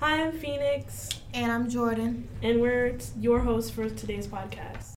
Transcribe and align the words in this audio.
Hi, 0.00 0.22
I'm 0.22 0.30
Phoenix. 0.30 1.08
And 1.34 1.50
I'm 1.50 1.68
Jordan. 1.68 2.28
And 2.40 2.60
we're 2.60 2.96
your 3.18 3.40
hosts 3.40 3.68
for 3.68 3.90
today's 3.90 4.28
podcast. 4.28 4.92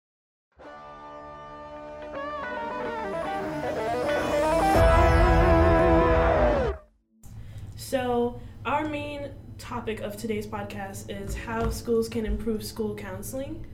So, 7.76 8.40
our 8.64 8.88
main 8.88 9.32
topic 9.58 10.02
of 10.02 10.18
today's 10.18 10.46
podcast 10.46 11.10
is 11.10 11.36
how 11.36 11.72
schools 11.72 12.08
can 12.08 12.28
improve 12.28 12.64
school 12.64 12.94
counseling. 12.94 13.66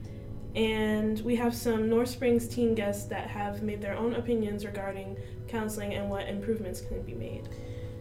And 0.56 1.20
we 1.20 1.36
have 1.36 1.54
some 1.54 1.90
North 1.90 2.08
Springs 2.08 2.48
teen 2.48 2.74
guests 2.74 3.04
that 3.04 3.26
have 3.26 3.62
made 3.62 3.82
their 3.82 3.98
own 3.98 4.14
opinions 4.14 4.64
regarding 4.64 5.18
counseling 5.46 5.92
and 5.92 6.08
what 6.08 6.26
improvements 6.26 6.80
can 6.80 7.02
be 7.02 7.12
made. 7.12 7.50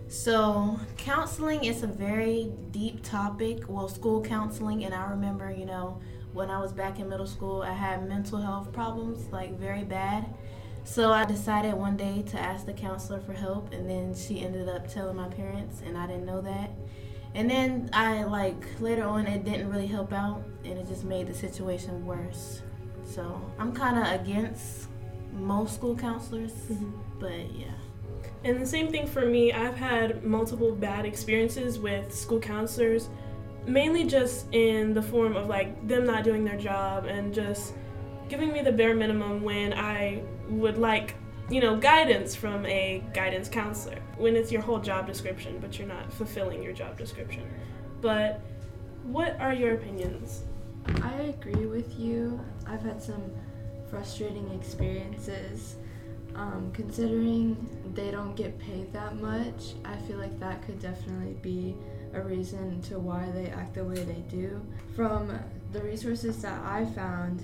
So, 0.10 0.80
counseling 0.96 1.66
is 1.66 1.84
a 1.84 1.88
very 1.88 2.54
deep 2.72 3.04
topic. 3.04 3.66
Well, 3.68 3.90
school 3.90 4.22
counseling, 4.22 4.86
and 4.86 4.94
I 4.94 5.10
remember, 5.10 5.52
you 5.52 5.66
know, 5.66 6.00
when 6.32 6.50
I 6.50 6.62
was 6.62 6.72
back 6.72 7.00
in 7.00 7.10
middle 7.10 7.28
school, 7.28 7.62
I 7.62 7.74
had 7.74 8.08
mental 8.08 8.40
health 8.40 8.72
problems, 8.72 9.28
like 9.34 9.60
very 9.60 9.84
bad. 9.84 10.34
So, 10.86 11.12
I 11.12 11.26
decided 11.26 11.74
one 11.74 11.98
day 11.98 12.22
to 12.28 12.40
ask 12.40 12.66
the 12.66 12.72
counselor 12.72 13.20
for 13.20 13.34
help, 13.34 13.74
and 13.74 13.90
then 13.90 14.16
she 14.16 14.40
ended 14.40 14.70
up 14.70 14.88
telling 14.88 15.18
my 15.18 15.28
parents, 15.28 15.82
and 15.86 15.98
I 15.98 16.08
didn't 16.08 16.26
know 16.26 16.40
that. 16.40 16.72
And 17.36 17.50
then 17.50 17.90
I, 17.92 18.24
like, 18.24 18.80
later 18.80 19.04
on, 19.04 19.28
it 19.28 19.44
didn't 19.44 19.70
really 19.70 19.88
help 19.88 20.14
out, 20.14 20.42
and 20.64 20.78
it 20.78 20.88
just 20.88 21.04
made 21.04 21.28
the 21.28 21.34
situation 21.34 22.06
worse. 22.06 22.62
So, 23.04 23.42
I'm 23.60 23.74
kind 23.74 23.98
of 23.98 24.22
against 24.22 24.88
most 25.34 25.76
school 25.76 25.98
counselors, 25.98 26.54
mm-hmm. 26.54 26.92
but 27.20 27.52
yeah. 27.54 27.74
And 28.44 28.62
the 28.62 28.66
same 28.66 28.90
thing 28.90 29.08
for 29.08 29.26
me, 29.26 29.52
I've 29.52 29.76
had 29.76 30.24
multiple 30.24 30.74
bad 30.74 31.06
experiences 31.06 31.80
with 31.80 32.14
school 32.14 32.40
counselors, 32.40 33.10
mainly 33.66 34.06
just 34.06 34.48
in 34.54 34.94
the 34.94 35.02
form 35.02 35.36
of 35.36 35.48
like 35.48 35.88
them 35.88 36.06
not 36.06 36.24
doing 36.24 36.46
their 36.46 36.58
job 36.58 37.06
and 37.06 37.34
just 37.34 37.74
giving 38.30 38.52
me 38.52 38.62
the 38.62 38.72
bare 38.72 38.96
minimum 38.96 39.44
when 39.44 39.74
I 39.74 40.22
would 40.50 40.78
like, 40.78 41.16
you 41.50 41.62
know, 41.62 41.76
guidance 41.78 42.36
from 42.36 42.66
a 42.66 43.04
guidance 43.14 43.50
counselor 43.50 44.00
when 44.18 44.36
it's 44.36 44.52
your 44.52 44.62
whole 44.62 44.80
job 44.80 45.08
description, 45.08 45.58
but 45.60 45.78
you're 45.78 45.88
not 45.88 46.12
fulfilling 46.14 46.62
your 46.62 46.74
job 46.74 46.98
description. 46.98 47.50
But 48.02 48.42
what 49.04 49.40
are 49.40 49.54
your 49.54 49.74
opinions? 49.74 50.44
I 51.02 51.14
agree 51.14 51.66
with 51.66 51.98
you. 52.00 52.40
I've 52.66 52.82
had 52.82 53.02
some 53.02 53.32
frustrating 53.90 54.50
experiences 54.52 55.78
um, 56.36 56.72
considering 56.74 57.58
they 57.94 58.12
don't 58.12 58.36
get 58.36 58.58
paid 58.60 58.94
that 58.94 59.16
much, 59.16 59.74
I 59.86 59.96
feel 59.98 60.18
like 60.18 60.40
that 60.40 60.66
could 60.66 60.80
definitely 60.80 61.36
be 61.42 61.76
a 62.14 62.22
reason 62.22 62.82
to 62.84 63.00
why 63.00 63.30
they 63.34 63.48
act 63.48 63.76
the 63.76 63.84
way 63.84 64.04
they 64.04 64.24
do. 64.30 64.62
From 64.96 65.38
the 65.72 65.82
resources 65.82 66.42
that 66.42 66.60
I 66.64 66.86
found, 66.86 67.44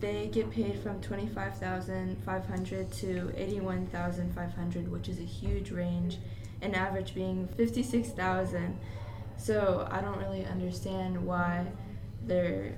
they 0.00 0.28
get 0.28 0.50
paid 0.50 0.78
from 0.80 1.00
25,500 1.00 2.92
to 2.92 3.32
81,500, 3.36 4.92
which 4.92 5.08
is 5.08 5.18
a 5.18 5.24
huge 5.24 5.70
range, 5.70 6.18
an 6.62 6.74
average 6.74 7.14
being 7.14 7.48
56,000. 7.56 8.78
So 9.36 9.88
I 9.90 10.00
don't 10.00 10.18
really 10.18 10.44
understand 10.44 11.24
why 11.24 11.66
they're 12.26 12.74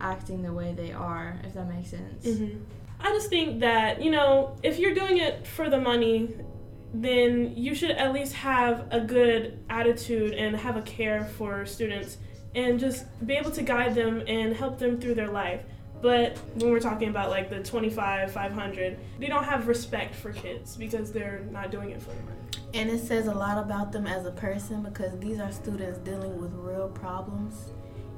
acting 0.00 0.42
the 0.42 0.52
way 0.52 0.72
they 0.74 0.92
are, 0.92 1.40
if 1.44 1.54
that 1.54 1.68
makes 1.68 1.90
sense. 1.90 2.26
Mm-hmm. 2.26 2.58
I 3.00 3.10
just 3.10 3.28
think 3.28 3.60
that, 3.60 4.02
you 4.02 4.10
know, 4.10 4.56
if 4.62 4.78
you're 4.78 4.94
doing 4.94 5.18
it 5.18 5.46
for 5.46 5.70
the 5.70 5.80
money, 5.80 6.34
then 6.92 7.56
you 7.56 7.74
should 7.74 7.90
at 7.90 8.12
least 8.12 8.32
have 8.32 8.86
a 8.90 9.00
good 9.00 9.58
attitude 9.68 10.34
and 10.34 10.56
have 10.56 10.76
a 10.76 10.82
care 10.82 11.24
for 11.24 11.64
students 11.66 12.18
and 12.54 12.80
just 12.80 13.04
be 13.26 13.34
able 13.34 13.50
to 13.52 13.62
guide 13.62 13.94
them 13.94 14.22
and 14.26 14.56
help 14.56 14.78
them 14.78 15.00
through 15.00 15.14
their 15.14 15.28
life. 15.28 15.62
But 16.00 16.38
when 16.54 16.70
we're 16.70 16.80
talking 16.80 17.08
about 17.08 17.30
like 17.30 17.50
the 17.50 17.62
25, 17.62 18.32
500, 18.32 18.98
they 19.18 19.26
don't 19.26 19.44
have 19.44 19.68
respect 19.68 20.14
for 20.14 20.32
kids 20.32 20.76
because 20.76 21.12
they're 21.12 21.40
not 21.50 21.70
doing 21.70 21.90
it 21.90 22.00
for 22.00 22.10
the 22.10 22.22
money. 22.22 22.36
And 22.74 22.90
it 22.90 23.00
says 23.00 23.26
a 23.26 23.34
lot 23.34 23.58
about 23.58 23.92
them 23.92 24.06
as 24.06 24.24
a 24.24 24.30
person 24.30 24.82
because 24.82 25.18
these 25.18 25.40
are 25.40 25.50
students 25.50 25.98
dealing 26.00 26.40
with 26.40 26.52
real 26.54 26.88
problems. 26.88 27.72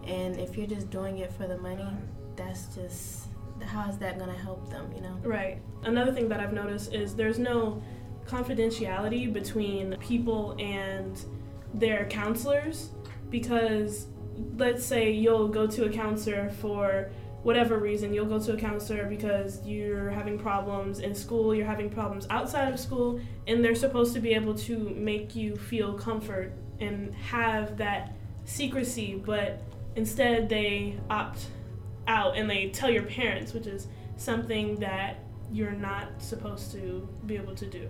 And 0.07 0.39
if 0.39 0.57
you're 0.57 0.67
just 0.67 0.91
doing 0.91 1.19
it 1.19 1.33
for 1.33 1.47
the 1.47 1.59
money, 1.59 1.89
that's 2.37 2.75
just 2.75 3.30
how 3.71 3.89
is 3.89 3.99
that 3.99 4.19
going 4.19 4.31
to 4.31 4.39
help 4.39 4.69
them, 4.69 4.91
you 4.95 5.01
know? 5.01 5.17
Right. 5.23 5.63
Another 5.85 6.13
thing 6.13 6.29
that 6.29 6.41
I've 6.41 6.53
noticed 6.53 6.93
is 6.93 7.15
there's 7.15 7.39
no 7.39 7.83
confidentiality 8.27 9.33
between 9.33 9.97
people 9.99 10.57
and 10.59 11.25
their 11.75 12.07
counselors 12.07 12.91
because 13.31 14.07
let's 14.57 14.85
say 14.85 15.11
you'll 15.11 15.49
go 15.49 15.67
to 15.67 15.85
a 15.85 15.91
counselor 15.91 16.51
for 16.51 17.11
whatever 17.43 17.79
reason 17.79 18.13
you'll 18.13 18.27
go 18.27 18.39
to 18.39 18.53
a 18.53 18.57
counselor 18.57 19.07
because 19.07 19.65
you're 19.67 20.11
having 20.11 20.39
problems 20.39 21.01
in 21.01 21.15
school 21.15 21.55
you're 21.55 21.67
having 21.67 21.89
problems 21.89 22.27
outside 22.31 22.73
of 22.73 22.79
school 22.79 23.21
and 23.47 23.65
they're 23.65 23.75
supposed 23.75 24.13
to 24.13 24.21
be 24.21 24.35
able 24.35 24.55
to 24.55 24.79
make 24.91 25.35
you 25.35 25.57
feel 25.57 25.95
comfort 25.95 26.53
and 26.81 27.15
have 27.15 27.77
that 27.77 28.15
secrecy 28.45 29.21
but 29.25 29.63
instead 29.97 30.49
they 30.49 30.97
opt 31.09 31.47
out 32.07 32.37
and 32.37 32.49
they 32.49 32.71
tell 32.71 32.91
your 32.91 33.03
parents, 33.03 33.53
which 33.53 33.67
is 33.67 33.87
something 34.17 34.77
that 34.77 35.25
you're 35.53 35.73
not 35.73 36.09
supposed 36.19 36.73
to 36.73 37.09
be 37.27 37.37
able 37.37 37.55
to 37.55 37.67
do. 37.67 37.89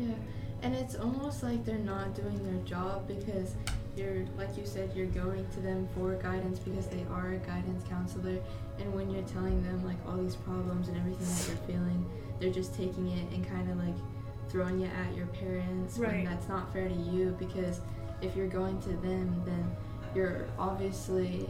Yeah, 0.00 0.14
and 0.62 0.74
it's 0.74 0.94
almost 0.94 1.42
like 1.42 1.64
they're 1.64 1.76
not 1.78 2.14
doing 2.14 2.42
their 2.44 2.62
job 2.64 3.06
because 3.06 3.54
you're, 3.96 4.24
like 4.38 4.56
you 4.56 4.64
said, 4.64 4.90
you're 4.94 5.06
going 5.06 5.46
to 5.50 5.60
them 5.60 5.86
for 5.94 6.14
guidance 6.14 6.58
because 6.58 6.86
they 6.86 7.04
are 7.10 7.32
a 7.32 7.38
guidance 7.38 7.84
counselor. 7.88 8.38
And 8.78 8.94
when 8.94 9.10
you're 9.10 9.22
telling 9.24 9.62
them 9.62 9.84
like 9.84 9.98
all 10.08 10.16
these 10.16 10.36
problems 10.36 10.88
and 10.88 10.96
everything 10.96 11.26
that 11.26 11.48
you're 11.48 11.76
feeling, 11.76 12.10
they're 12.40 12.52
just 12.52 12.74
taking 12.74 13.08
it 13.08 13.32
and 13.34 13.46
kind 13.46 13.70
of 13.70 13.76
like 13.78 13.94
throwing 14.48 14.80
it 14.80 14.90
at 15.06 15.14
your 15.14 15.26
parents. 15.26 15.98
Right. 15.98 16.14
And 16.14 16.26
that's 16.26 16.48
not 16.48 16.72
fair 16.72 16.88
to 16.88 16.94
you 16.94 17.36
because 17.38 17.80
if 18.22 18.34
you're 18.34 18.48
going 18.48 18.80
to 18.82 18.88
them, 18.88 19.42
then 19.44 19.70
you're 20.14 20.46
obviously 20.58 21.48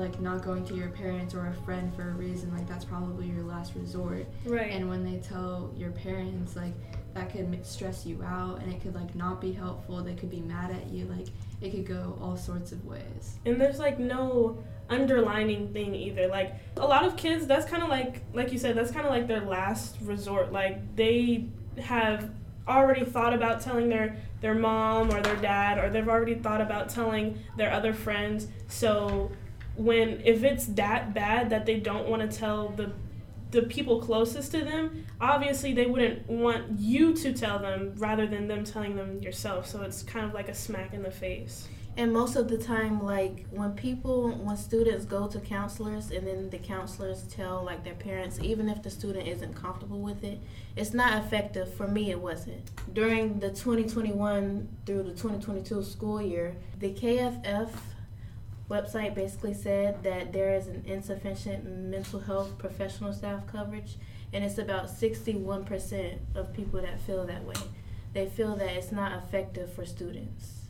like 0.00 0.20
not 0.20 0.42
going 0.42 0.64
to 0.64 0.74
your 0.74 0.88
parents 0.88 1.34
or 1.34 1.46
a 1.46 1.54
friend 1.64 1.94
for 1.94 2.08
a 2.08 2.12
reason 2.12 2.52
like 2.56 2.66
that's 2.66 2.84
probably 2.84 3.26
your 3.26 3.44
last 3.44 3.74
resort. 3.76 4.26
Right. 4.44 4.72
And 4.72 4.88
when 4.88 5.04
they 5.04 5.18
tell 5.18 5.72
your 5.76 5.90
parents 5.90 6.56
like 6.56 6.72
that 7.14 7.30
could 7.30 7.64
stress 7.66 8.06
you 8.06 8.22
out 8.22 8.62
and 8.62 8.72
it 8.72 8.80
could 8.80 8.94
like 8.94 9.14
not 9.14 9.40
be 9.40 9.52
helpful 9.52 10.02
they 10.02 10.14
could 10.14 10.30
be 10.30 10.40
mad 10.40 10.70
at 10.70 10.88
you 10.90 11.04
like 11.06 11.26
it 11.60 11.70
could 11.70 11.86
go 11.86 12.18
all 12.20 12.36
sorts 12.36 12.72
of 12.72 12.84
ways. 12.84 13.38
And 13.44 13.60
there's 13.60 13.78
like 13.78 13.98
no 13.98 14.62
underlining 14.88 15.72
thing 15.72 15.94
either. 15.94 16.26
Like 16.26 16.54
a 16.76 16.86
lot 16.86 17.04
of 17.04 17.16
kids 17.16 17.46
that's 17.46 17.68
kind 17.68 17.82
of 17.82 17.88
like 17.88 18.22
like 18.32 18.52
you 18.52 18.58
said 18.58 18.76
that's 18.76 18.90
kind 18.90 19.06
of 19.06 19.12
like 19.12 19.28
their 19.28 19.42
last 19.42 19.96
resort. 20.02 20.52
Like 20.52 20.96
they 20.96 21.46
have 21.78 22.30
already 22.66 23.04
thought 23.04 23.34
about 23.34 23.60
telling 23.60 23.88
their 23.88 24.16
their 24.40 24.54
mom 24.54 25.10
or 25.10 25.20
their 25.20 25.36
dad 25.36 25.78
or 25.78 25.90
they've 25.90 26.08
already 26.08 26.34
thought 26.34 26.60
about 26.60 26.88
telling 26.88 27.38
their 27.56 27.72
other 27.72 27.92
friends. 27.92 28.48
So 28.68 29.30
when 29.76 30.20
if 30.24 30.44
it's 30.44 30.66
that 30.66 31.14
bad 31.14 31.50
that 31.50 31.66
they 31.66 31.78
don't 31.78 32.08
want 32.08 32.28
to 32.28 32.38
tell 32.38 32.68
the 32.70 32.92
the 33.50 33.62
people 33.62 34.00
closest 34.00 34.52
to 34.52 34.64
them 34.64 35.04
obviously 35.20 35.72
they 35.72 35.86
wouldn't 35.86 36.28
want 36.28 36.78
you 36.78 37.12
to 37.14 37.32
tell 37.32 37.58
them 37.58 37.92
rather 37.96 38.26
than 38.26 38.48
them 38.48 38.64
telling 38.64 38.96
them 38.96 39.20
yourself. 39.20 39.66
So 39.66 39.82
it's 39.82 40.02
kind 40.02 40.24
of 40.24 40.32
like 40.32 40.48
a 40.48 40.54
smack 40.54 40.94
in 40.94 41.02
the 41.02 41.10
face. 41.10 41.68
And 41.96 42.12
most 42.12 42.36
of 42.36 42.48
the 42.48 42.56
time 42.56 43.04
like 43.04 43.46
when 43.50 43.72
people 43.72 44.30
when 44.30 44.56
students 44.56 45.04
go 45.04 45.26
to 45.26 45.40
counselors 45.40 46.10
and 46.12 46.26
then 46.26 46.48
the 46.48 46.58
counselors 46.58 47.24
tell 47.24 47.64
like 47.64 47.84
their 47.84 47.94
parents 47.94 48.38
even 48.40 48.68
if 48.68 48.82
the 48.82 48.90
student 48.90 49.26
isn't 49.26 49.54
comfortable 49.54 50.00
with 50.00 50.22
it 50.22 50.40
it's 50.76 50.94
not 50.94 51.22
effective. 51.22 51.74
For 51.74 51.88
me 51.88 52.10
it 52.10 52.20
wasn't. 52.20 52.70
During 52.94 53.40
the 53.40 53.48
2021 53.48 54.68
through 54.86 55.02
the 55.02 55.10
2022 55.10 55.82
school 55.82 56.22
year 56.22 56.56
the 56.78 56.92
kff 56.94 57.70
website 58.70 59.14
basically 59.14 59.52
said 59.52 60.02
that 60.02 60.32
there 60.32 60.54
is 60.54 60.68
an 60.68 60.82
insufficient 60.86 61.64
mental 61.64 62.20
health 62.20 62.56
professional 62.56 63.12
staff 63.12 63.46
coverage 63.46 63.96
and 64.32 64.44
it's 64.44 64.58
about 64.58 64.86
61% 64.86 66.18
of 66.36 66.52
people 66.54 66.80
that 66.80 67.00
feel 67.00 67.26
that 67.26 67.44
way 67.44 67.54
they 68.12 68.26
feel 68.26 68.56
that 68.56 68.70
it's 68.70 68.92
not 68.92 69.12
effective 69.24 69.72
for 69.72 69.84
students 69.84 70.60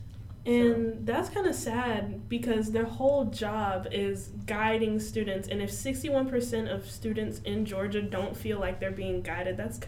and 0.45 0.93
so. 0.93 0.99
that's 1.03 1.29
kind 1.29 1.45
of 1.45 1.53
sad 1.53 2.27
because 2.27 2.71
their 2.71 2.85
whole 2.85 3.25
job 3.25 3.87
is 3.91 4.29
guiding 4.47 4.99
students. 4.99 5.47
And 5.47 5.61
if 5.61 5.69
61% 5.69 6.73
of 6.73 6.89
students 6.89 7.39
in 7.41 7.65
Georgia 7.65 8.01
don't 8.01 8.35
feel 8.35 8.59
like 8.59 8.79
they're 8.79 8.89
being 8.89 9.21
guided, 9.21 9.57
that's 9.57 9.79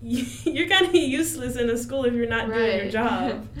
you're 0.00 0.68
kind 0.68 0.86
of 0.86 0.94
useless 0.94 1.56
in 1.56 1.68
a 1.70 1.76
school 1.76 2.04
if 2.04 2.14
you're 2.14 2.28
not 2.28 2.48
right. 2.48 2.56
doing 2.56 2.78
your 2.82 2.90
job. 2.90 3.48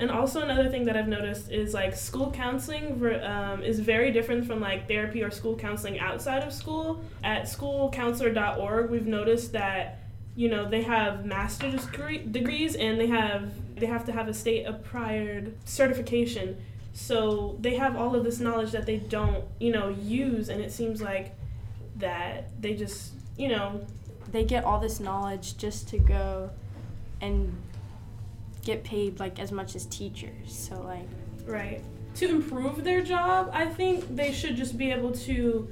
and 0.00 0.10
also 0.10 0.40
another 0.40 0.70
thing 0.70 0.86
that 0.86 0.96
I've 0.96 1.08
noticed 1.08 1.50
is 1.50 1.74
like 1.74 1.94
school 1.94 2.32
counseling 2.32 3.04
um, 3.22 3.62
is 3.62 3.80
very 3.80 4.10
different 4.10 4.46
from 4.46 4.58
like 4.58 4.88
therapy 4.88 5.22
or 5.22 5.30
school 5.30 5.54
counseling 5.54 6.00
outside 6.00 6.42
of 6.42 6.54
school. 6.54 7.04
At 7.22 7.42
schoolcounselor.org, 7.42 8.88
we've 8.90 9.06
noticed 9.06 9.52
that 9.52 9.98
you 10.34 10.48
know 10.48 10.66
they 10.66 10.82
have 10.82 11.26
master's 11.26 11.84
degree, 11.84 12.18
degrees 12.18 12.76
and 12.76 12.98
they 12.98 13.08
have 13.08 13.52
they 13.78 13.84
have 13.84 14.06
to 14.06 14.12
have 14.12 14.26
a 14.26 14.32
state 14.32 14.64
acquired 14.64 15.54
certification. 15.66 16.56
So 16.94 17.58
they 17.60 17.76
have 17.76 17.94
all 17.94 18.16
of 18.16 18.24
this 18.24 18.40
knowledge 18.40 18.72
that 18.72 18.86
they 18.86 18.96
don't, 18.96 19.44
you 19.58 19.70
know, 19.70 19.90
use 19.90 20.48
and 20.48 20.62
it 20.62 20.72
seems 20.72 21.02
like 21.02 21.34
that 21.96 22.48
they 22.58 22.72
just, 22.72 23.12
you 23.36 23.48
know, 23.48 23.86
they 24.32 24.44
get 24.44 24.64
all 24.64 24.80
this 24.80 24.98
knowledge 24.98 25.58
just 25.58 25.88
to 25.88 25.98
go 25.98 26.50
and 27.20 27.54
get 28.62 28.84
paid 28.84 29.18
like 29.20 29.38
as 29.38 29.52
much 29.52 29.76
as 29.76 29.86
teachers. 29.86 30.46
So 30.46 30.80
like 30.82 31.08
right. 31.44 31.82
To 32.16 32.28
improve 32.28 32.82
their 32.82 33.02
job, 33.02 33.50
I 33.52 33.66
think 33.66 34.14
they 34.14 34.32
should 34.32 34.56
just 34.56 34.76
be 34.76 34.90
able 34.90 35.12
to 35.12 35.68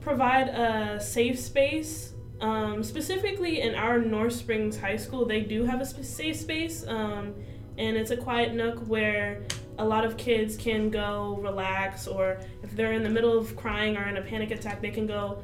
provide 0.00 0.48
a 0.48 1.00
safe 1.00 1.38
space. 1.38 2.12
Um, 2.40 2.84
specifically 2.84 3.62
in 3.62 3.74
our 3.74 3.98
North 3.98 4.34
Springs 4.34 4.78
High 4.78 4.96
School, 4.96 5.24
they 5.24 5.40
do 5.40 5.64
have 5.64 5.80
a 5.80 5.86
safe 5.86 6.36
space, 6.36 6.86
um, 6.86 7.34
and 7.78 7.96
it's 7.96 8.10
a 8.10 8.16
quiet 8.16 8.54
nook 8.54 8.78
where 8.86 9.42
a 9.78 9.84
lot 9.84 10.04
of 10.04 10.16
kids 10.16 10.56
can 10.56 10.90
go 10.90 11.38
relax, 11.42 12.06
or 12.06 12.38
if 12.62 12.76
they're 12.76 12.92
in 12.92 13.02
the 13.02 13.10
middle 13.10 13.36
of 13.36 13.56
crying 13.56 13.96
or 13.96 14.04
in 14.04 14.16
a 14.18 14.22
panic 14.22 14.50
attack, 14.50 14.80
they 14.80 14.90
can 14.90 15.06
go 15.06 15.42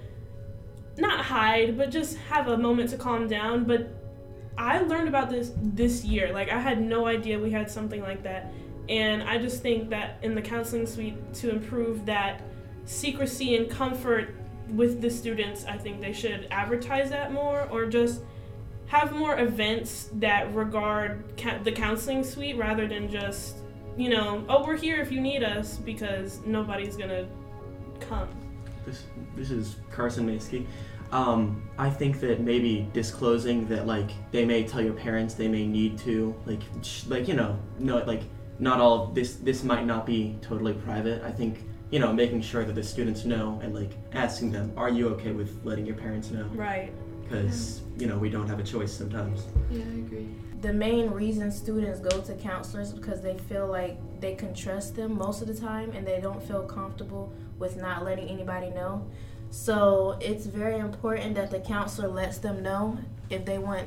not 0.96 1.25
hide, 1.25 1.76
but 1.76 1.90
just 1.90 2.16
have 2.18 2.48
a 2.48 2.56
moment 2.56 2.90
to 2.90 2.96
calm 2.96 3.26
down. 3.26 3.64
But 3.64 4.01
I 4.56 4.78
learned 4.81 5.08
about 5.08 5.31
this 5.31 5.52
this 5.56 6.04
year. 6.04 6.32
Like 6.32 6.50
I 6.50 6.58
had 6.58 6.81
no 6.81 7.06
idea 7.06 7.38
we 7.38 7.50
had 7.50 7.70
something 7.70 8.02
like 8.02 8.22
that. 8.22 8.52
And 8.88 9.22
I 9.22 9.38
just 9.38 9.62
think 9.62 9.90
that 9.90 10.19
in 10.22 10.34
the 10.34 10.43
counseling 10.43 10.87
suite 10.87 11.32
to 11.34 11.50
improve 11.50 12.04
that 12.06 12.43
secrecy 12.84 13.56
and 13.56 13.70
comfort 13.70 14.34
with 14.69 15.00
the 15.00 15.10
students, 15.10 15.64
I 15.64 15.78
think 15.78 16.00
they 16.00 16.12
should 16.12 16.49
advertise 16.50 17.10
that 17.10 17.32
more 17.32 17.69
or 17.70 17.87
just 17.87 18.22
have 18.87 19.12
more 19.12 19.38
events 19.38 20.10
that 20.14 20.52
regard 20.54 21.25
ca- 21.38 21.58
the 21.62 21.72
counseling 21.72 22.25
suite 22.25 22.56
rather 22.56 22.87
than 22.87 23.10
just, 23.10 23.56
you 23.96 24.10
know, 24.10 24.44
oh, 24.49 24.64
we're 24.64 24.76
here 24.76 25.00
if 25.00 25.10
you 25.10 25.20
need 25.20 25.43
us 25.43 25.78
because 25.78 26.40
nobody's 26.44 26.96
going 26.96 27.10
to 27.10 27.26
come. 28.00 28.28
This 28.84 29.04
this 29.37 29.50
is 29.50 29.76
Carson 29.90 30.26
Maskey. 30.26 30.66
Um, 31.12 31.62
I 31.79 31.91
think 31.91 32.20
that 32.20 32.41
maybe 32.41 32.88
disclosing 32.94 33.69
that 33.69 33.87
like 33.87 34.11
they 34.31 34.44
may 34.47 34.64
tell 34.64 34.81
your 34.81 34.94
parents 34.94 35.35
they 35.35 35.47
may 35.49 35.67
need 35.67 35.99
to 35.99 36.35
like 36.47 36.62
sh- 36.82 37.05
like 37.06 37.29
you 37.29 37.35
know 37.35 37.59
no 37.79 37.99
like 38.06 38.23
not 38.59 38.81
all 38.81 39.09
this 39.09 39.35
this 39.37 39.62
might 39.62 39.85
not 39.85 40.06
be 40.06 40.37
totally 40.41 40.73
private. 40.73 41.23
I 41.23 41.31
think 41.31 41.64
you 41.91 41.99
know 41.99 42.12
making 42.14 42.41
sure 42.41 42.64
that 42.64 42.75
the 42.75 42.82
students 42.82 43.26
know 43.26 43.61
and 43.62 43.75
like 43.75 43.93
asking 44.14 44.53
them 44.53 44.73
are 44.76 44.88
you 44.88 45.09
okay 45.11 45.32
with 45.32 45.61
letting 45.64 45.85
your 45.85 45.97
parents 45.97 46.31
know 46.31 46.44
Right. 46.55 46.91
because 47.23 47.82
you 47.99 48.06
know 48.06 48.17
we 48.17 48.31
don't 48.31 48.49
have 48.49 48.59
a 48.59 48.64
choice 48.64 48.93
sometimes. 48.93 49.44
Yeah, 49.70 49.82
I 49.85 49.99
agree. 49.99 50.29
the 50.62 50.73
main 50.73 51.11
reason 51.11 51.50
students 51.53 52.00
go 52.00 52.23
to 52.23 52.32
counselors 52.37 52.88
is 52.88 52.94
because 52.94 53.20
they 53.20 53.37
feel 53.37 53.67
like 53.67 53.99
they 54.20 54.35
can 54.35 54.55
trust 54.55 54.97
them 54.97 55.19
most 55.19 55.43
of 55.43 55.49
the 55.49 55.55
time 55.55 55.91
and 55.91 56.06
they 56.06 56.20
don't 56.23 56.43
feel 56.43 56.62
comfortable 56.62 57.31
with 57.59 57.76
not 57.76 58.03
letting 58.03 58.29
anybody 58.31 58.70
know. 58.70 59.06
So 59.52 60.16
it's 60.19 60.46
very 60.46 60.78
important 60.78 61.34
that 61.34 61.50
the 61.50 61.60
counselor 61.60 62.08
lets 62.08 62.38
them 62.38 62.62
know 62.62 62.99
if 63.28 63.44
they 63.44 63.58
want, 63.58 63.87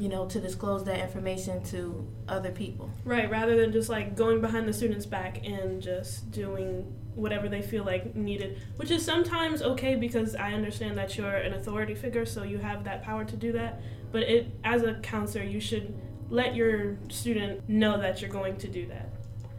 you 0.00 0.08
know, 0.08 0.26
to 0.26 0.40
disclose 0.40 0.82
that 0.84 0.98
information 0.98 1.62
to 1.66 2.04
other 2.28 2.50
people. 2.50 2.90
Right, 3.04 3.30
rather 3.30 3.56
than 3.56 3.70
just 3.70 3.88
like 3.88 4.16
going 4.16 4.40
behind 4.40 4.66
the 4.66 4.72
student's 4.72 5.06
back 5.06 5.46
and 5.46 5.80
just 5.80 6.32
doing 6.32 6.92
whatever 7.14 7.48
they 7.48 7.62
feel 7.62 7.84
like 7.84 8.16
needed, 8.16 8.60
which 8.76 8.90
is 8.90 9.04
sometimes 9.04 9.62
okay 9.62 9.94
because 9.94 10.34
I 10.34 10.52
understand 10.54 10.98
that 10.98 11.16
you're 11.16 11.36
an 11.36 11.54
authority 11.54 11.94
figure, 11.94 12.26
so 12.26 12.42
you 12.42 12.58
have 12.58 12.82
that 12.82 13.04
power 13.04 13.24
to 13.24 13.36
do 13.36 13.52
that. 13.52 13.80
But 14.10 14.24
it, 14.24 14.48
as 14.64 14.82
a 14.82 14.94
counselor, 14.94 15.44
you 15.44 15.60
should 15.60 15.94
let 16.30 16.56
your 16.56 16.98
student 17.10 17.68
know 17.68 17.96
that 18.00 18.20
you're 18.20 18.28
going 18.28 18.56
to 18.56 18.66
do 18.66 18.86
that. 18.88 19.08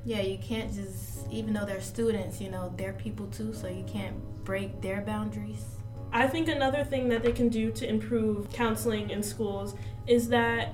Yeah, 0.07 0.21
you 0.21 0.37
can't 0.37 0.73
just, 0.73 1.29
even 1.29 1.51
though 1.53 1.65
they're 1.65 1.81
students, 1.81 2.39
you 2.39 2.49
know, 2.49 2.73
they're 2.77 2.93
people 2.93 3.27
too, 3.27 3.53
so 3.53 3.67
you 3.67 3.83
can't 3.83 4.15
break 4.45 4.81
their 4.81 5.01
boundaries. 5.01 5.65
I 6.13 6.27
think 6.27 6.47
another 6.47 6.85
thing 6.85 7.09
that 7.09 7.23
they 7.23 7.33
can 7.33 7.49
do 7.49 7.73
to 7.73 7.85
improve 7.85 8.49
counseling 8.53 9.09
in 9.09 9.21
schools 9.21 9.75
is 10.07 10.29
that 10.29 10.73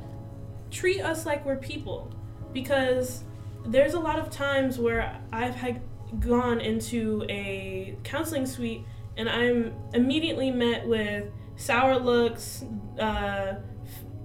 treat 0.69 1.01
us 1.01 1.25
like 1.25 1.43
we're 1.47 1.55
people 1.55 2.13
because 2.53 3.23
there's 3.65 3.95
a 3.95 3.99
lot 3.99 4.19
of 4.19 4.29
times 4.29 4.77
where 4.77 5.19
I've 5.31 5.55
had 5.55 5.81
gone 6.19 6.61
into 6.61 7.25
a 7.27 7.97
counseling 8.03 8.45
suite 8.45 8.85
and 9.17 9.27
I'm 9.27 9.73
immediately 9.95 10.51
met 10.51 10.87
with 10.87 11.31
sour 11.55 11.97
looks, 11.97 12.65
uh, 12.99 13.55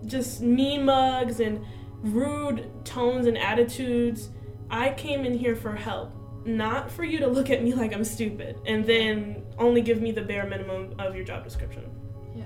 just 0.05 0.43
mean 0.43 0.85
mugs, 0.85 1.41
and 1.41 1.65
rude 2.03 2.71
tones 2.85 3.27
and 3.27 3.39
attitudes. 3.39 4.29
I 4.70 4.91
came 4.91 5.25
in 5.25 5.37
here 5.37 5.56
for 5.56 5.75
help, 5.75 6.12
not 6.44 6.91
for 6.91 7.05
you 7.05 7.19
to 7.19 7.26
look 7.26 7.50
at 7.50 7.62
me 7.62 7.75
like 7.75 7.93
I'm 7.93 8.05
stupid 8.05 8.59
and 8.67 8.85
then 8.85 9.44
only 9.59 9.81
give 9.81 10.00
me 10.00 10.12
the 10.12 10.23
bare 10.23 10.47
minimum 10.47 10.94
of 10.99 11.15
your 11.15 11.25
job 11.25 11.44
description. 11.44 11.91
Yeah. 12.35 12.44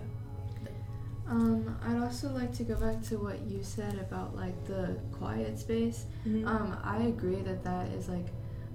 Um, 1.29 1.79
I'd 1.85 1.99
also 1.99 2.29
like 2.29 2.53
to 2.55 2.63
go 2.63 2.77
back 2.77 3.03
to 3.05 3.17
what 3.17 3.41
you 3.47 3.63
said 3.63 3.99
about 3.99 4.37
like 4.37 4.67
the 4.67 4.99
quiet 5.13 5.59
space. 5.59 6.07
Um, 6.27 6.79
I 6.83 7.05
agree 7.05 7.43
that 7.43 7.65
that 7.65 7.89
is 7.89 8.09
like 8.09 8.27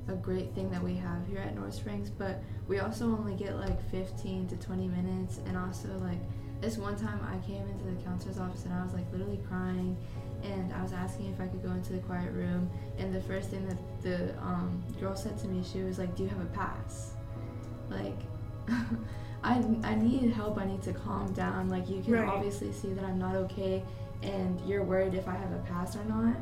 a 0.08 0.16
great 0.16 0.54
thing 0.56 0.70
that 0.72 0.82
we 0.82 0.96
have 0.96 1.28
here 1.28 1.40
at 1.40 1.56
North 1.56 1.74
Springs, 1.74 2.10
but 2.10 2.42
we 2.68 2.80
also 2.80 3.06
only 3.06 3.36
get 3.36 3.56
like 3.58 3.80
15 3.92 4.48
to 4.48 4.56
20 4.56 4.88
minutes. 4.88 5.40
And 5.46 5.58
also, 5.58 5.90
like, 6.00 6.20
this 6.62 6.78
one 6.78 6.96
time 6.96 7.20
I 7.32 7.46
came 7.46 7.68
into 7.68 7.86
the 7.86 8.04
counselor's 8.04 8.40
office 8.40 8.66
and 8.66 8.74
I 8.74 8.84
was 8.84 8.94
like 8.94 9.06
literally 9.12 9.40
crying, 9.48 9.98
and 10.44 10.74
I 10.74 10.82
was 10.82 10.94
asking 10.94 11.34
if 11.34 11.40
I 11.42 11.48
could 11.48 11.64
go 11.64 11.72
into 11.72 11.94
the 11.94 12.00
quiet 12.00 12.32
room. 12.32 12.70
And 12.98 13.14
the 13.14 13.22
first 13.22 13.50
thing 13.50 13.68
that 13.68 13.78
the 14.04 14.38
um, 14.42 14.84
girl 15.00 15.16
said 15.16 15.38
to 15.40 15.48
me, 15.48 15.64
she 15.64 15.82
was 15.82 15.98
like, 16.00 16.16
Do 16.16 16.24
you 16.24 16.30
have 16.30 16.42
a 16.42 16.46
pass? 16.46 17.14
Like, 17.90 18.20
I, 19.44 19.64
I 19.84 19.96
need 19.96 20.32
help. 20.32 20.58
I 20.58 20.66
need 20.66 20.82
to 20.84 20.94
calm 20.94 21.32
down. 21.34 21.70
Like, 21.70 21.90
you 21.90 22.02
can 22.02 22.14
Right. 22.14 22.28
obviously 22.28 22.72
see 22.74 22.94
that 22.94 23.04
I'm 23.04 23.20
not 23.20 23.36
okay, 23.36 23.84
and 24.24 24.60
you're 24.68 24.84
worried 24.84 25.14
if 25.14 25.28
I 25.28 25.36
have 25.36 25.52
a 25.52 25.60
pass 25.60 25.96
or 25.96 26.04
not. 26.06 26.36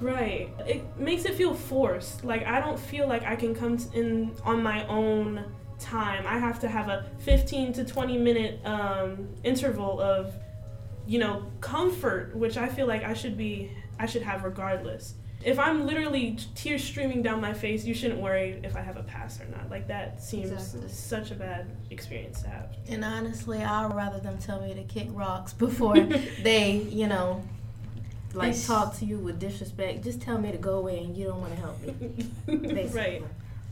Right. 0.00 0.50
It 0.66 0.84
makes 0.98 1.24
it 1.24 1.34
feel 1.34 1.54
forced. 1.54 2.22
Like 2.24 2.44
I 2.46 2.60
don't 2.60 2.78
feel 2.78 3.08
like 3.08 3.22
I 3.24 3.34
can 3.34 3.54
come 3.54 3.78
in 3.94 4.34
on 4.44 4.62
my 4.62 4.86
own 4.88 5.44
time. 5.78 6.26
I 6.26 6.36
have 6.38 6.60
to 6.60 6.68
have 6.68 6.88
a 6.88 7.06
15 7.20 7.72
to 7.74 7.84
20 7.84 8.18
minute 8.18 8.60
um, 8.66 9.28
interval 9.42 9.98
of, 10.00 10.34
you 11.06 11.18
know, 11.18 11.46
comfort, 11.60 12.34
which 12.36 12.56
I 12.56 12.68
feel 12.68 12.86
like 12.86 13.04
I 13.04 13.14
should 13.14 13.36
be, 13.36 13.70
I 13.98 14.06
should 14.06 14.22
have 14.22 14.44
regardless. 14.44 15.14
If 15.44 15.58
I'm 15.58 15.86
literally 15.86 16.38
tears 16.54 16.82
streaming 16.82 17.22
down 17.22 17.40
my 17.40 17.52
face, 17.52 17.84
you 17.84 17.94
shouldn't 17.94 18.20
worry 18.20 18.58
if 18.64 18.74
I 18.74 18.80
have 18.80 18.96
a 18.96 19.02
pass 19.02 19.40
or 19.40 19.44
not. 19.46 19.70
Like 19.70 19.86
that 19.88 20.20
seems 20.22 20.50
Exactly. 20.50 20.88
such 20.88 21.30
a 21.30 21.34
bad 21.34 21.66
experience 21.90 22.42
to 22.42 22.48
have. 22.48 22.74
And 22.88 23.04
honestly, 23.04 23.62
I'd 23.62 23.94
rather 23.94 24.18
them 24.18 24.38
tell 24.38 24.60
me 24.62 24.74
to 24.74 24.82
kick 24.84 25.08
rocks 25.12 25.52
before 25.66 25.96
they, 26.42 26.76
you 26.90 27.06
know, 27.06 27.42
like 28.32 28.54
They 28.54 28.62
talk 28.62 28.96
to 28.98 29.04
you 29.04 29.18
with 29.18 29.38
disrespect. 29.38 30.02
Just 30.02 30.20
tell 30.20 30.38
me 30.38 30.50
to 30.52 30.58
go 30.58 30.78
away 30.78 30.98
and 31.04 31.16
you 31.16 31.26
don't 31.26 31.40
want 31.40 31.54
to 31.54 31.60
help 31.60 31.80
me. 31.82 31.92
Basically. 32.46 32.88
right. 33.00 33.22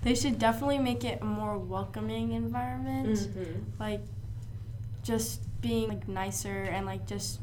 they 0.05 0.15
should 0.15 0.39
definitely 0.39 0.79
make 0.79 1.03
it 1.03 1.21
a 1.23 1.25
more 1.25 1.59
welcoming 1.59 2.33
environment. 2.33 3.09
Mhm. 3.19 3.63
Like 3.81 4.01
just 5.03 5.41
being 5.65 5.89
like 5.89 6.07
nicer 6.07 6.63
and 6.63 6.85
like 6.85 7.07
just 7.07 7.41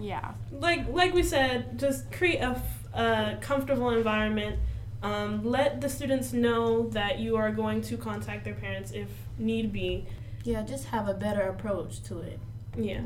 yeah. 0.00 0.32
like 0.50 0.88
like 0.88 1.12
we 1.12 1.22
said, 1.22 1.78
just 1.78 2.10
create 2.10 2.38
a, 2.38 2.56
f- 2.56 2.94
a 2.94 3.38
comfortable 3.40 3.90
environment. 3.90 4.58
Um, 5.02 5.44
let 5.44 5.80
the 5.80 5.88
students 5.88 6.32
know 6.32 6.88
that 6.88 7.20
you 7.20 7.36
are 7.36 7.52
going 7.52 7.82
to 7.82 7.96
contact 7.96 8.44
their 8.44 8.54
parents 8.54 8.90
if 8.90 9.08
need 9.38 9.72
be. 9.72 10.06
Yeah, 10.42 10.62
just 10.62 10.86
have 10.86 11.06
a 11.06 11.14
better 11.14 11.42
approach 11.42 12.02
to 12.04 12.18
it. 12.20 12.40
Yeah. 12.76 13.02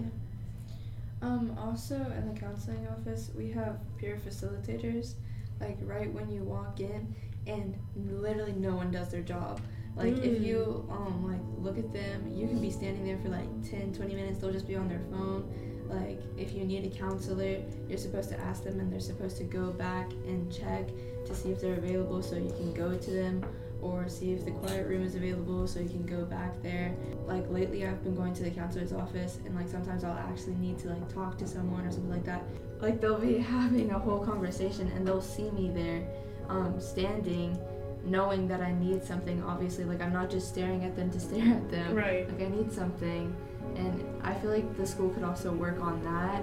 Um, 1.20 1.56
also, 1.58 1.96
in 1.96 2.32
the 2.32 2.40
counseling 2.40 2.86
office, 2.88 3.30
we 3.36 3.50
have 3.50 3.76
peer 3.98 4.18
facilitators, 4.24 5.14
like 5.60 5.78
right 5.82 6.10
when 6.12 6.30
you 6.30 6.42
walk 6.42 6.80
in, 6.80 7.14
and 7.46 7.76
literally 7.96 8.52
no 8.52 8.74
one 8.74 8.90
does 8.90 9.10
their 9.10 9.22
job. 9.22 9.60
Like 9.96 10.18
if 10.18 10.40
Mm. 10.40 10.46
you 10.46 10.86
um 10.90 11.24
like 11.28 11.40
look 11.58 11.78
at 11.78 11.92
them, 11.92 12.30
you 12.34 12.46
can 12.48 12.60
be 12.60 12.70
standing 12.70 13.04
there 13.04 13.18
for 13.18 13.28
like 13.28 13.48
10, 13.70 13.92
20 13.92 14.14
minutes. 14.14 14.38
They'll 14.40 14.52
just 14.52 14.66
be 14.66 14.76
on 14.76 14.88
their 14.88 15.02
phone. 15.10 15.44
Like 15.88 16.20
if 16.38 16.54
you 16.54 16.64
need 16.64 16.84
a 16.90 16.96
counselor, 16.96 17.58
you're 17.88 17.98
supposed 17.98 18.30
to 18.30 18.40
ask 18.40 18.64
them, 18.64 18.80
and 18.80 18.90
they're 18.90 19.00
supposed 19.00 19.36
to 19.38 19.44
go 19.44 19.70
back 19.72 20.10
and 20.26 20.50
check 20.50 20.88
to 21.26 21.34
see 21.34 21.50
if 21.50 21.60
they're 21.60 21.74
available, 21.74 22.22
so 22.22 22.36
you 22.36 22.50
can 22.50 22.72
go 22.72 22.96
to 22.96 23.10
them, 23.10 23.44
or 23.82 24.08
see 24.08 24.32
if 24.32 24.44
the 24.46 24.50
quiet 24.52 24.86
room 24.86 25.02
is 25.04 25.14
available, 25.16 25.66
so 25.66 25.80
you 25.80 25.88
can 25.90 26.06
go 26.06 26.24
back 26.24 26.60
there 26.62 26.94
like 27.26 27.48
lately 27.50 27.86
I've 27.86 28.02
been 28.02 28.16
going 28.16 28.32
to 28.34 28.42
the 28.42 28.50
counselor's 28.50 28.92
office 28.92 29.38
and 29.44 29.54
like 29.54 29.68
sometimes 29.68 30.02
I'll 30.04 30.18
actually 30.18 30.54
need 30.56 30.78
to 30.80 30.88
like 30.88 31.12
talk 31.12 31.38
to 31.38 31.46
someone 31.46 31.84
or 31.86 31.90
something 31.92 32.10
like 32.10 32.24
that. 32.24 32.42
Like 32.80 33.00
they'll 33.00 33.18
be 33.18 33.38
having 33.56 33.90
a 33.92 33.98
whole 33.98 34.24
conversation 34.24 34.88
and 34.96 35.06
they'll 35.06 35.20
see 35.22 35.50
me 35.50 35.70
there 35.72 36.06
um, 36.48 36.80
standing 36.80 37.56
knowing 38.04 38.48
that 38.48 38.60
I 38.60 38.72
need 38.72 39.04
something 39.04 39.42
obviously 39.44 39.84
like 39.84 40.00
I'm 40.00 40.12
not 40.12 40.30
just 40.30 40.48
staring 40.48 40.84
at 40.84 40.96
them 40.96 41.10
to 41.10 41.20
stare 41.26 41.54
at 41.54 41.70
them. 41.70 41.94
Right. 41.94 42.28
Like 42.28 42.46
I 42.46 42.50
need 42.50 42.72
something 42.72 43.34
and 43.76 44.04
I 44.22 44.34
feel 44.34 44.50
like 44.50 44.76
the 44.76 44.86
school 44.86 45.10
could 45.10 45.22
also 45.22 45.52
work 45.52 45.80
on 45.80 46.02
that 46.04 46.42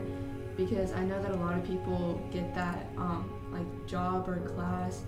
because 0.57 0.91
I 0.91 1.03
know 1.03 1.21
that 1.21 1.31
a 1.31 1.37
lot 1.37 1.57
of 1.57 1.65
people 1.65 2.21
get 2.31 2.53
that 2.53 2.87
um, 2.97 3.31
like 3.51 3.87
job 3.87 4.27
or 4.27 4.41
class 4.55 5.03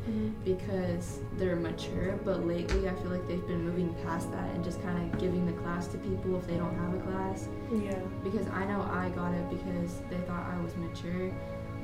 because 0.46 1.20
they're 1.38 1.58
mature, 1.58 2.18
but 2.24 2.46
lately 2.46 2.88
I 2.88 2.94
feel 2.96 3.12
like 3.12 3.28
they've 3.28 3.46
been 3.46 3.66
moving 3.66 3.94
past 4.06 4.32
that 4.32 4.50
and 4.56 4.64
just 4.64 4.82
kind 4.82 4.98
of 5.14 5.20
giving 5.20 5.46
the 5.46 5.62
class 5.62 5.88
to 5.88 5.98
people 5.98 6.38
if 6.38 6.48
they 6.48 6.56
don't 6.56 6.74
have 6.76 6.94
a 6.94 7.00
class. 7.12 7.50
Yeah. 7.72 8.00
Because 8.24 8.48
I 8.48 8.66
know 8.66 8.82
I 8.92 9.10
got 9.10 9.34
it 9.34 9.50
because 9.50 10.00
they 10.10 10.18
thought 10.26 10.46
I 10.50 10.60
was 10.62 10.76
mature, 10.78 11.32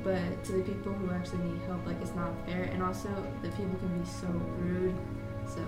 but 0.02 0.44
to 0.44 0.52
the 0.52 0.62
people 0.62 0.92
who 0.92 1.10
actually 1.12 1.38
need 1.38 1.60
help, 1.62 1.84
like 1.86 2.00
it's 2.00 2.14
not 2.14 2.32
fair. 2.46 2.64
And 2.64 2.82
also, 2.82 3.08
the 3.42 3.48
people 3.50 3.76
can 3.78 3.98
be 3.98 4.06
so 4.06 4.26
rude. 4.58 4.94
So 5.46 5.60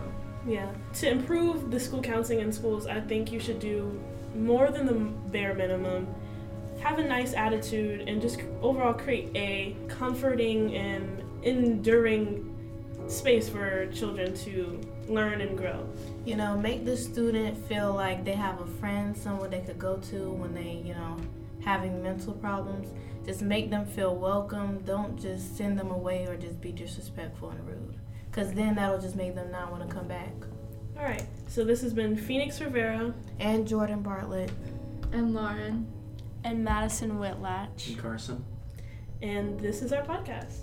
Yeah. 0.46 0.70
To 0.94 1.10
improve 1.10 1.70
the 1.70 1.80
school 1.80 2.02
counseling 2.02 2.40
in 2.40 2.52
schools, 2.52 2.86
I 2.86 3.00
think 3.00 3.32
you 3.32 3.40
should 3.40 3.60
do 3.60 3.98
more 4.34 4.70
than 4.70 4.86
the 4.86 4.94
bare 5.30 5.54
minimum. 5.54 6.06
Have 6.80 6.98
a 6.98 7.04
nice 7.04 7.34
attitude 7.34 8.08
and 8.08 8.22
just 8.22 8.40
overall 8.62 8.94
create 8.94 9.30
a 9.34 9.76
comforting 9.88 10.74
and 10.74 11.22
enduring 11.42 12.46
space 13.08 13.48
for 13.48 13.86
children 13.92 14.34
to 14.34 14.80
learn 15.08 15.40
and 15.40 15.58
grow. 15.58 15.86
You 16.24 16.36
know, 16.36 16.56
make 16.56 16.84
the 16.84 16.96
student 16.96 17.56
feel 17.66 17.92
like 17.92 18.24
they 18.24 18.32
have 18.32 18.60
a 18.60 18.66
friend, 18.66 19.16
someone 19.16 19.50
they 19.50 19.60
could 19.60 19.78
go 19.78 19.96
to 20.10 20.30
when 20.30 20.54
they, 20.54 20.82
you 20.84 20.94
know, 20.94 21.16
having 21.64 22.02
mental 22.02 22.32
problems. 22.34 22.88
Just 23.26 23.42
make 23.42 23.70
them 23.70 23.84
feel 23.84 24.16
welcome. 24.16 24.78
Don't 24.84 25.20
just 25.20 25.56
send 25.56 25.78
them 25.78 25.90
away 25.90 26.26
or 26.26 26.36
just 26.36 26.60
be 26.60 26.72
disrespectful 26.72 27.50
and 27.50 27.66
rude. 27.66 27.94
Because 28.30 28.52
then 28.52 28.74
that'll 28.76 29.00
just 29.00 29.16
make 29.16 29.34
them 29.34 29.50
not 29.50 29.70
want 29.70 29.88
to 29.88 29.94
come 29.94 30.08
back. 30.08 30.32
All 30.98 31.04
right. 31.04 31.24
So 31.48 31.64
this 31.64 31.80
has 31.82 31.92
been 31.92 32.16
Phoenix 32.16 32.60
Rivera. 32.60 33.14
And 33.38 33.66
Jordan 33.66 34.02
Bartlett. 34.02 34.50
and 35.12 35.34
Lauren. 35.34 35.86
And 36.44 36.64
Madison 36.64 37.12
Whitlatch. 37.18 37.88
And 37.88 37.98
Carson. 37.98 38.44
And 39.22 39.60
this 39.60 39.82
is 39.82 39.92
our 39.92 40.02
podcast. 40.02 40.54